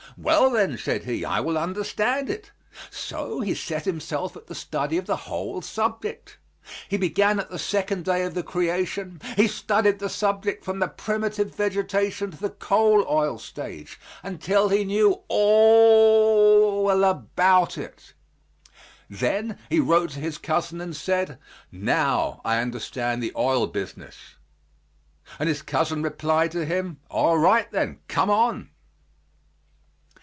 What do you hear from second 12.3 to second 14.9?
to the coal oil stage, until he